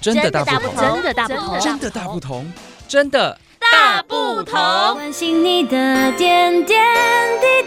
[0.00, 2.52] 真的大不同，真的大不同，真的大不同，
[2.86, 4.54] 真的大不同。
[4.94, 6.80] 关心你的点点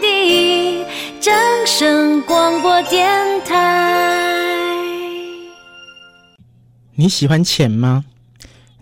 [0.00, 0.84] 滴，
[2.26, 4.74] 广播电台。
[6.94, 8.04] 你喜欢钱吗？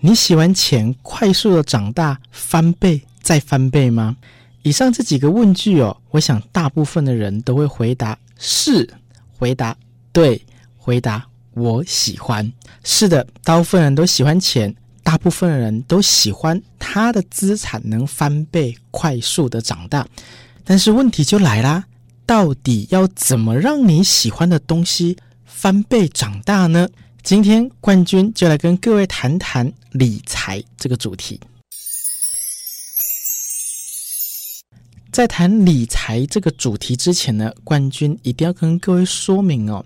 [0.01, 4.17] 你喜欢钱快速的长大，翻倍再翻倍吗？
[4.63, 8.89] 以上这几个问句哦，我想大部分的人都会回答是，
[9.37, 9.77] 回答
[10.13, 10.41] 对，
[10.77, 12.53] 回答我喜欢。
[12.85, 20.07] 是的，大部分人都喜欢钱，大部分人都喜欢他的资产能翻倍、快速的长大。
[20.65, 21.85] 但是问题就来啦，
[22.25, 26.89] 到底要怎么让你喜欢的东西翻倍长大呢？
[27.23, 31.39] 今天冠军就来跟各位谈谈理财这个主题。
[35.13, 39.85] 在谈理财这个主题之前呢，冠军一定要跟各位说明哦，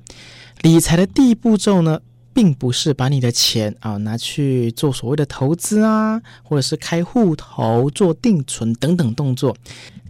[0.65, 2.01] 理财的第一步骤呢，
[2.33, 9.55] 并不是把你的钱啊拿去做所谓的投资啊，或者是开户头、做定存等等动作。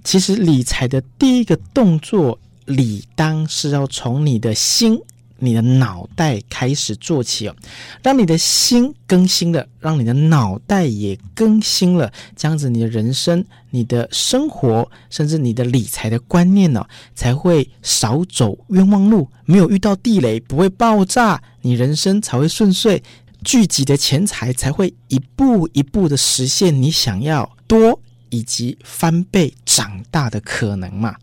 [0.05, 4.97] 其实理财的第一个动作，理当是要从你的心。
[5.39, 7.57] 你的脑袋开始做起哦，
[8.03, 23.03] 让你的心更新了，让你的脑袋也更新了，这样子你的人生、你的生活，甚至你的理财的观念呢、才会少走冤枉路，没有遇到地雷，不会爆炸，你人生才会顺遂，
[23.43, 31.17] 聚集的钱财才会一步一步的实现你想要多以及翻倍长大的可能嘛。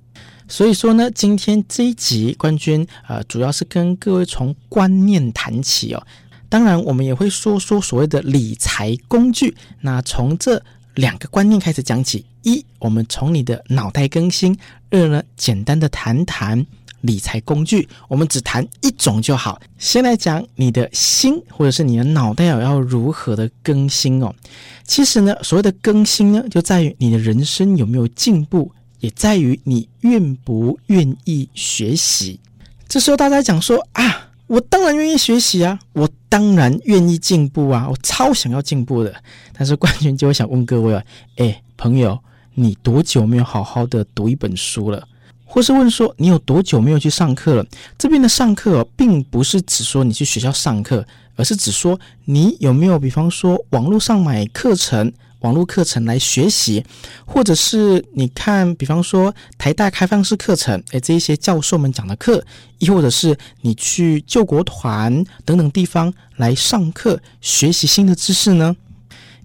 [0.51, 6.07] 所以说呢，今天这一集冠军呃，主要是跟各位从观念谈起哦。
[6.49, 9.55] 当然，我们也会说说所谓的理财工具。
[9.79, 10.61] 那从这
[10.95, 14.53] 两个观念开始讲起：一，我们从你的脑袋更新；
[14.89, 16.65] 二呢，简单的谈谈
[16.99, 17.87] 理财工具。
[18.09, 19.57] 我们只谈一种就好。
[19.77, 24.35] 先来讲你的心，或者是你的脑袋要如何的更新哦。
[24.83, 28.69] 其实呢，所谓的更新呢，就在于你的人生有没有进步。
[29.01, 32.39] 也在于你愿不愿意学习。
[32.87, 39.13] 这时候大家讲说啊，我当然愿意学习啊，我当然愿意进步啊，我超想要进步的。
[39.53, 41.03] 但是冠军就会想问各位啊，
[41.37, 42.17] 哎，朋友，
[42.53, 45.07] 你多久没有好好的读一本书了？
[45.45, 47.65] 或是问说你有多久没有去上课了？
[47.97, 55.11] 这边的上课哦，并不是指说你去学校上课，而是指说你有没有，比方说网络上买课程。
[55.41, 56.83] 网络课程来学习，
[57.25, 62.43] 或者是你看，比方说台大开放式课程，诶，这一些教授们讲的课，
[62.79, 68.75] 亦或者是你去救国团等等地方来上课学习新的知识呢？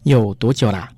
[0.02, 0.90] 有多久啦？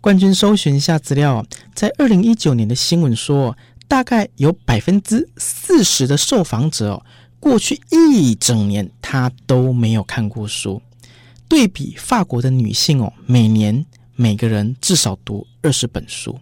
[0.00, 1.44] 冠军搜寻一下资料，
[1.74, 3.56] 在二零一九年的新闻说，
[3.88, 7.02] 大概有百分之四十的受访者，
[7.40, 10.80] 过去一整年他都没有看过书。
[11.48, 13.84] 对比法国的女性哦，每年。
[14.16, 16.38] 每个人至少读二十本书，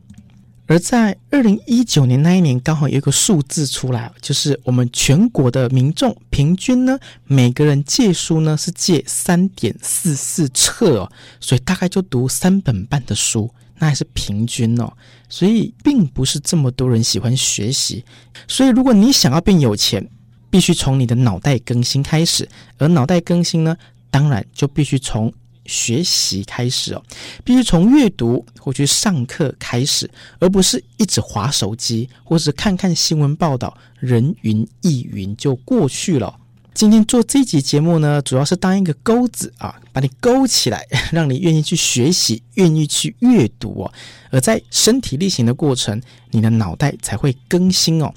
[0.66, 14.92] 而在二零一九年那一年，刚好有一个数字出来，就是我们全国的民众平均呢，每个人借书呢是借三点四四册哦，所以大概就读三本半的书，那还是平均哦，
[15.30, 18.04] 所以并不是这么多人喜欢学习，
[18.46, 20.06] 所以如果你想要变有钱，
[20.50, 22.46] 必须从你的脑袋更新开始，
[22.76, 23.74] 而脑袋更新呢，
[24.10, 25.32] 当然就必须从。
[25.66, 27.02] 学习开始哦，
[27.44, 36.38] 必须从阅读或去上课开始，而不是一直划手机，或是看看新闻报道，人云亦云就过去了。
[36.74, 43.92] 今天做这集节目呢，主要是当一个钩子啊，把你勾起来，让你愿意去学习，愿意去阅读哦。
[44.30, 46.00] 而在身体力行的过程，
[46.30, 48.12] 你的脑袋才会更新哦。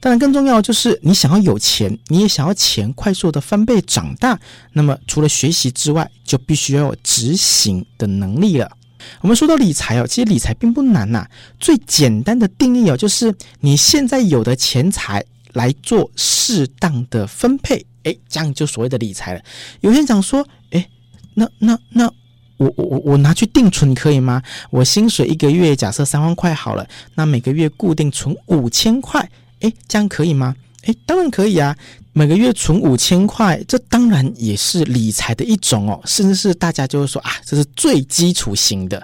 [0.00, 4.38] 当然，更重要就是你想要有钱，你也想要钱快速的翻倍长大。
[4.72, 8.70] 那么，除了学习之外，就必须要有执行的能力了。
[9.20, 11.26] 我们说到理财哦，其实理财并不难呐。
[11.60, 17.86] 最简单的定义哦，就是你现在有的钱财来做适当的分配。
[18.04, 19.40] 哎，这样就所谓的理财了。
[19.80, 20.88] 有些人讲说，哎，
[21.34, 22.04] 那那那，
[22.56, 24.42] 我我我我拿去定存可以吗？
[24.70, 29.20] 我薪水一个月假设三万块好了，那每个月固定存五千块，
[29.60, 30.54] 哎，这样可以吗？
[30.82, 31.76] 哎，当然可以啊。
[32.12, 39.00] 每个月存五千块，这当然也是理财的一种哦，甚至是大家就会说啊，这是最基础型的。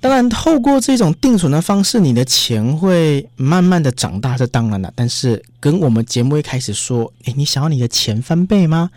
[0.00, 4.90] 当然，透过这种定存的方式，你的钱会慢慢的长大，这当然了。
[4.96, 8.90] 但是，跟我们节目一开始说，诶，你想要你的钱翻倍吗？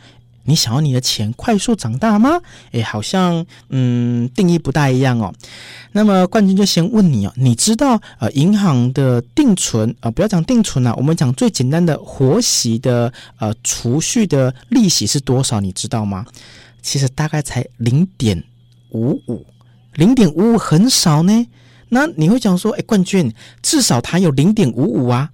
[0.46, 2.42] 你想要你的钱快速长大吗？
[2.72, 5.34] 诶，好像嗯，定义不大一样哦。
[5.92, 15.60] 那么，冠军就先问你哦，你知道呃，银行的定存啊、呃，不要讲定存了，我们讲最简单的活息的呃储蓄的利息是多少？
[15.60, 16.26] 你知道吗？
[16.82, 18.44] 其实大概才零点
[18.90, 19.46] 五五，
[19.96, 21.48] 零点五五很少呢。
[21.90, 25.30] 那你会讲说，哎，冠军至少它有零点五五啊。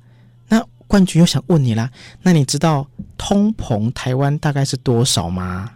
[0.50, 1.90] 那冠军又想问你啦，
[2.24, 5.72] 那你知道通膨台湾大概是多少吗？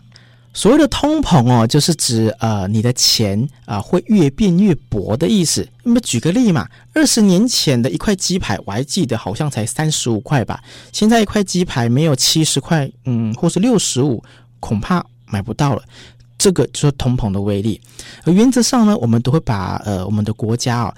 [0.55, 5.67] 所谓的通膨哦，就是指呃你的钱啊、会越变越薄的意思。
[5.81, 10.61] 那么举个例嘛，二十年前的一块鸡排，我还记得好像才三十五块吧。
[10.91, 14.23] 现在一块鸡排没有七十块，嗯，或是六十五，
[14.59, 15.81] 恐怕买不到了。
[16.43, 17.79] 这个就是通膨的威力。
[18.25, 20.93] 而原则上呢，我们都会把呃我们的国家啊、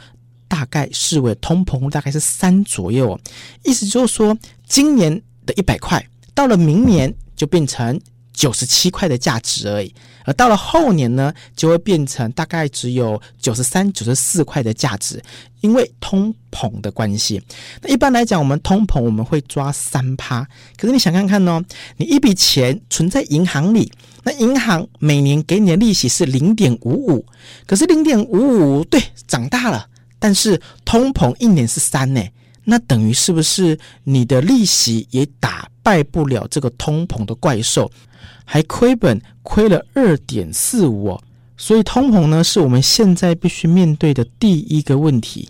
[0.47, 3.19] 大概视为通膨大概是三左右。
[3.63, 6.03] 意思就是说，今年的一百块，
[6.33, 8.01] 到了明年就变成。
[8.35, 9.93] 九十七块的价值而已，
[10.25, 15.23] 而到了后年呢，就会变成大概只有九十三、九十四块的价值，
[15.61, 17.41] 因为通膨的关系。
[17.81, 20.45] 那一般来讲，我们通膨我们会抓三趴，
[20.77, 21.63] 可是你想看看哦，
[21.97, 23.91] 你一笔钱存在银行里，
[24.23, 27.25] 那银行每年给你的利息是零点五五，
[27.65, 29.87] 可是零点五五对长大了，
[30.19, 32.21] 但是通膨一年是三呢，
[32.65, 37.91] 那等于是不是你的利息也打败不了这个通膨的怪兽？
[38.43, 41.21] 还亏本亏了二点四五哦，
[41.57, 45.47] 所以通膨呢是我们现在必须面对的第一个问题。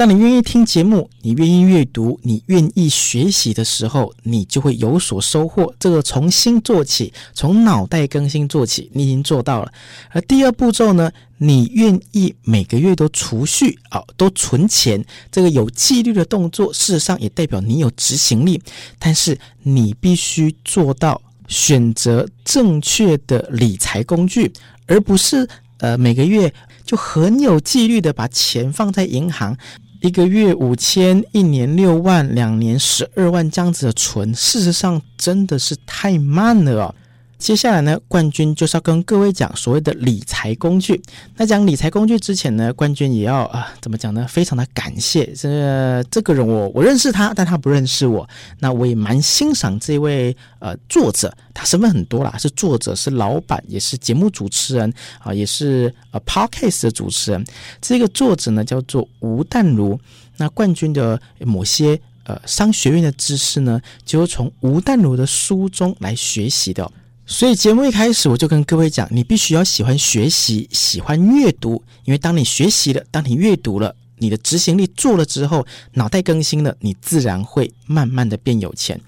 [0.00, 5.74] 当你愿意听节目，你愿意阅读，你愿意学习的时候，你就会有所收获。
[5.78, 9.70] 这个从心做起，从脑袋更新做起，你已经做到了。
[10.08, 18.58] 而第二步骤呢，你愿意每个月都储蓄啊，都存钱，这个有纪律的动作，事实上也代表你有执行力。
[18.98, 21.20] 但是你必须做到。
[21.46, 24.52] 选择正确的理财工具，
[24.86, 25.48] 而不是
[25.78, 26.54] 呃每个月
[26.84, 29.58] 就很有纪律的把钱放在银行，
[30.00, 36.94] 一个月五千，一年六万，两年十二万这样子的存，事实上真的是太慢了哦。
[37.40, 41.00] 接下来呢，冠军就是要跟各位讲所谓的理财工具。
[41.36, 44.26] 那讲理财工具之前呢，冠军也要啊，怎么讲呢？
[44.28, 48.28] 非常的感谢这这个人我，我认识他，但他不认识我。
[48.58, 57.42] 那我也蛮欣赏这位呃作者，他身份很多啦，是作者，是老板，也是节目主持人啊，也是呃 Podcast 的主持人。
[57.80, 59.98] 这个作者呢叫做吴淡如。
[60.36, 66.90] 那冠军的某些呃商学院的知识呢，就是从吴淡如的书中来学习的。
[67.30, 79.00] 所以节目一开始我就跟各位讲，你必须要喜欢学习，喜欢阅读，因为当你学习了，当你阅读了，你的执行力做了之后，脑袋更新了，你自然会慢慢的变有钱。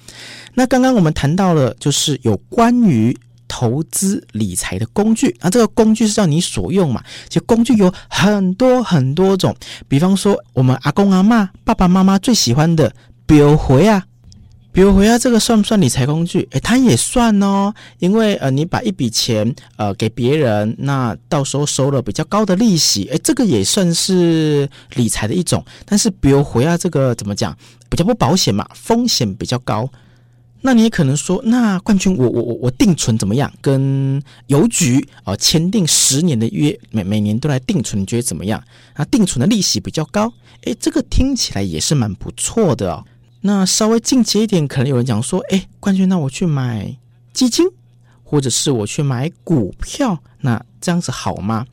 [0.55, 3.15] 那刚刚我们谈到了，就是有关于
[3.49, 7.03] 投资理财的工具，那这个工具是叫你所用嘛？
[7.29, 9.55] 其实工具有很多很多种，
[9.89, 12.95] 比方说我们阿公阿嬷、爸爸妈妈最喜欢的
[13.27, 14.05] 表会啊。
[14.73, 16.49] 比如回家这个算不算理财工具？
[16.53, 25.63] 诶，它也算哦，因为呃，你把一笔钱呃给别人，那到时候收了比较高的利息，诶，这个也算是理财的一种。
[25.85, 27.55] 但是比如回家这个怎么讲？
[27.91, 29.87] 比较不保险嘛，风险比较高。
[30.63, 33.53] 那你也可能说，那冠军我我我我定存怎么样？
[33.61, 38.63] 跟邮局啊签订十年的约，每每年都来定存，你觉得怎么样？
[38.97, 40.33] 那定存的利息比较高，
[40.63, 43.05] 诶，这个听起来也是蛮不错的哦。
[43.45, 46.97] 那稍微进阶一点，可能有人讲说：“哎，冠军，那我去买
[47.33, 47.67] 基金，
[48.23, 51.65] 或者是我去买股票，那这样子好吗？”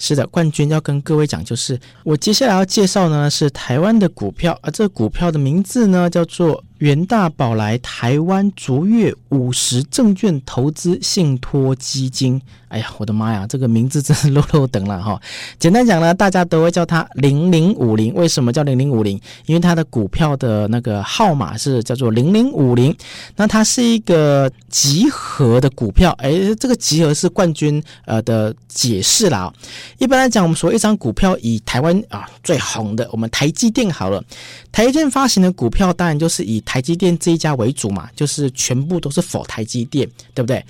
[0.00, 6.64] 是的，冠军要跟各位讲，就是我接下来要介绍呢是台湾的股票，而这股票的名字呢叫做。
[6.78, 15.16] 元大宝来台湾卓越五十证券投资信托基金，哎呀，我的妈呀，这个名字真是漏漏等了哈。
[15.60, 18.12] 简单讲呢，大家都会叫它零零五零。
[18.14, 19.16] 为什么叫零零五零？
[19.46, 22.92] 因为它的股票的那个号码是叫做零零五零。
[23.36, 27.80] 那它是一个集合的股票，哎，这个集合是冠军
[28.12, 29.52] 呃的解释啦。
[29.98, 34.22] 一般来讲，我们说一张股票以台湾啊最红的，我们台积电好了，
[34.70, 36.60] 台积电发行的股票当然就是以。
[36.64, 40.64] 台积电这一家为主嘛，就是全部都是否台积电，对不对？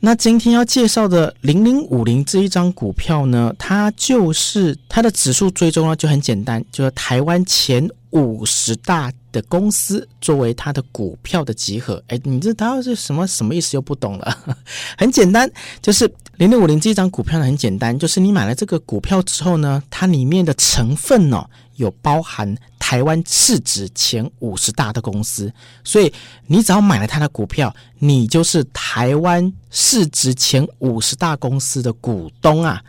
[0.00, 12.02] 那今天要介绍的零零五零这一张股票呢，它就是它的指数追踪呢就很简单，就是台湾前五十大的公司作为它的股票的集合。
[12.08, 13.76] 哎，你这它是什么什么意思？
[13.76, 14.38] 又不懂了。
[14.96, 15.50] 很简单，
[15.82, 21.44] 就是零零五零这一张股票呢很简单，就是你买了这个股票之后呢，它里面的成分呢、
[21.76, 25.52] 有包含台湾市值前五十大的公司，
[25.84, 26.12] 所以
[26.46, 32.82] 你只要买了他的股票，你就是台湾市值前五十大公司的股东啊。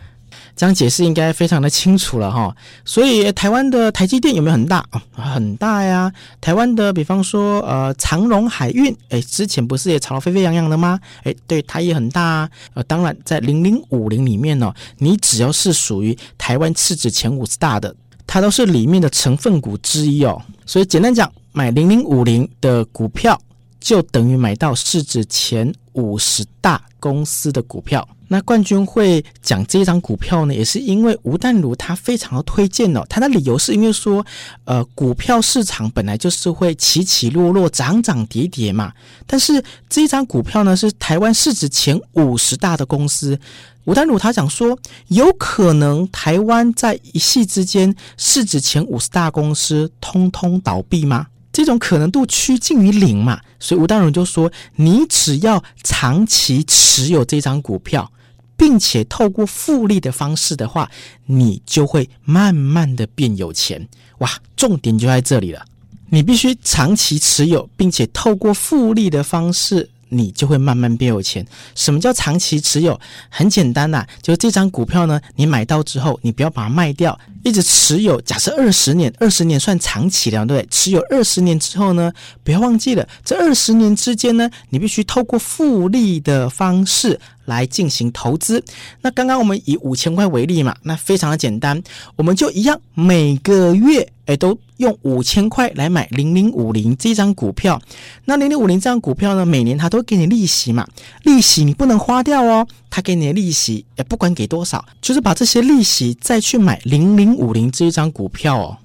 [0.55, 2.55] 这样解释应该非常的清楚了哈。
[2.83, 4.83] 所以台湾的台积电有没有很大？
[4.91, 6.11] 哦，很大呀。
[6.41, 10.99] 台湾的比方说呃长荣海运，哎，之前不是也炒得沸沸扬扬的吗？
[11.23, 12.49] 哎，对，它也很大啊。
[12.73, 17.95] 呃，当然在零零五零里面呢，你只要是属于台湾市值前五十大的，
[18.27, 20.39] 它都是里面的成分股之一哦。
[20.67, 23.41] 所以简单讲，买零零五零的股票。
[23.79, 28.05] 就等于买到市值前五十大公司的股票。
[28.27, 33.05] 那冠军会讲这一张股票呢，也是因为吴淡如他非常的推荐哦。
[33.07, 34.25] 他的理由是因为说，
[34.65, 38.91] 呃，股票市场本来就是会起起落落、涨涨跌跌嘛。
[39.25, 43.39] 但是这一张股票呢，是台湾市值前五十大的公司。
[43.87, 44.77] 吴淡如他讲说，
[45.07, 51.27] 有可能台湾在一夕之间，市值前五十大公司通通倒闭吗？
[51.53, 58.11] 这种可能度趋近于零嘛，所以吴淡如就说：“你只要长期持有这张股票，
[58.57, 60.91] 并且透过复利的方式的话，
[61.25, 63.87] 你就会慢慢的变有钱。
[64.17, 65.63] 哇，重点就在这里了，
[66.09, 71.45] 你必须长期持有，并且透过复利的方式。”你就会慢慢变有钱。
[71.75, 72.99] 什么叫长期持有？
[73.29, 78.19] 很简单呐，就是这张股票呢，你买到之后，你不要把它卖掉，一直持有。
[78.21, 80.67] 假设二十年，二十年算长期了，对不对？
[80.69, 82.11] 持有二十年之后呢，
[82.43, 88.63] 不要忘记了，这二十年之间呢，你必须透过复利的方式来进行投资。
[89.01, 91.81] 那刚刚我们以五千块为例嘛，那非常的简单，
[92.15, 94.07] 我们就一样每个月。
[94.27, 97.81] 哎，都用五千块来买零零五零这张股票，
[98.25, 100.85] 那零零五零这张股票呢，每年它都给你利息嘛，
[101.23, 108.77] 利息你不能花掉哦，它给你的利息，也不管给多少，就是把这些利息再去买零零五零这一张股票哦。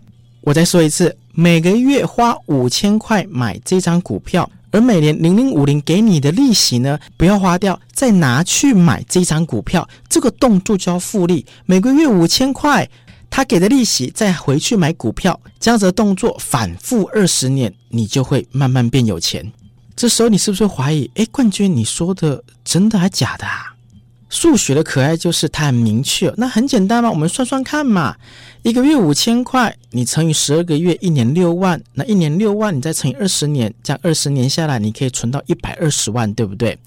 [0.43, 12.91] 我再说一次，每个月花五千块买这张股票，而每年零零五零给你的利息呢，不要花掉，再拿去买这张股票，这个动作叫复利，每个月五千块。
[13.35, 19.51] 他给的利息，再回去买股票，这样子的动作反复二十年，你就会慢慢变有钱。
[19.97, 21.11] 这时候你是不是怀疑？
[21.15, 23.72] 哎，冠军，你说的真的还假的啊？
[24.33, 28.17] 数学的可爱就是它很明确，那很简单嘛，我们算算看嘛，
[28.63, 36.79] 一个月五千块，你乘以十二个月，一年六万，那一年六万，你再乘以二十年，这样二十年下来，你可以存到一百二十万，对不对？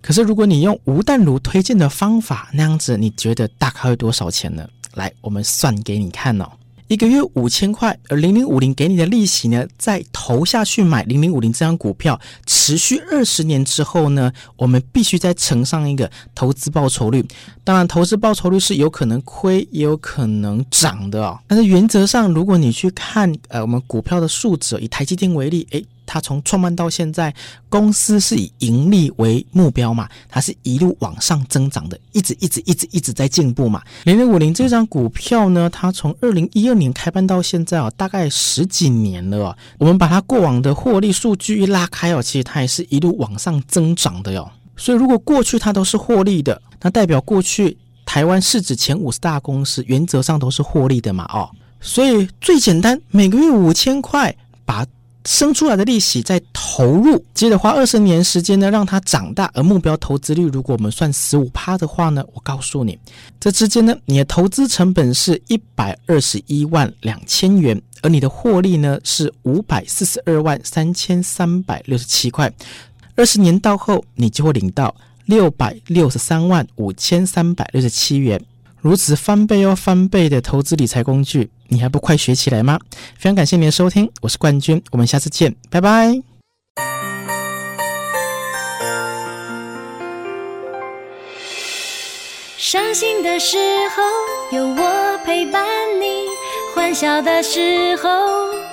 [0.00, 4.64] 可是如果你用吴淡如推荐的方法，那样子，你觉得大概会多少钱呢？
[4.94, 6.48] 来，我们算给你看哦。
[6.88, 17.24] 一个月五千块，而零零五零给你的利息呢，再投下去买零零五零这张股票，持续二十年之后呢，我们必须再乘上一个投资报酬率。
[17.64, 21.40] 当然，投资报酬率是有可能亏，也有可能涨的啊。
[21.46, 25.84] 但是原则上，如果你去看呃我们股票的数值，以台积电为例，诶。
[26.06, 27.34] 它从创办到现在，
[27.68, 33.82] 公司是以盈利为目标嘛，它是一路往上增长的，一直一直一直一直在进步嘛。
[34.04, 39.56] 零零五零这张股票呢，它从二零一二年开办到现在啊，大概十几年了。
[39.78, 44.50] 我们把它过往的获利数据一拉开哦，其实它也是一路往上增长的哟。
[44.76, 51.48] 所以如果过去它都是获利的，那代表过去台湾市值前五十大公司原则上都是获利的嘛哦。
[51.80, 54.34] 所以最简单，每个月五千块
[54.64, 54.86] 把。
[55.24, 59.50] 生出来的利息再投入，接着花二十年时间呢，让它长大。
[59.54, 62.98] 而目标投资率，如果我们算十五趴的话呢，我告诉你，
[63.40, 72.52] 这之间呢，你的投资成本是一百二十一万两千元，而你的获利呢是五百四十二万三千三百六十七块。
[73.16, 78.38] 二十年到后，你就会领到六百六十三万五千三百六十七元。
[78.84, 82.78] 如此翻倍又翻倍的投资理财工具，你还不快学起来吗？
[83.16, 86.20] 非常感谢您的收听，我是冠军，我们下次见，拜拜。
[92.58, 93.56] 伤心的时
[93.96, 94.02] 候
[94.54, 95.64] 有我陪伴
[95.98, 96.26] 你，
[96.74, 98.10] 欢笑的时候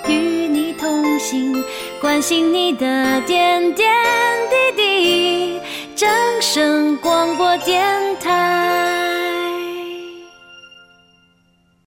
[0.09, 1.63] 与你同行，
[2.01, 3.89] 关心你的点点
[4.75, 5.59] 滴滴。
[5.95, 6.09] 正
[6.41, 7.81] 声广播电
[8.19, 9.10] 台。